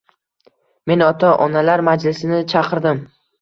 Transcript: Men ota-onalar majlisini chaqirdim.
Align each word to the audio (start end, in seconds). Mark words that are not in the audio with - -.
Men 0.91 1.03
ota-onalar 1.07 1.85
majlisini 1.91 2.41
chaqirdim. 2.55 3.05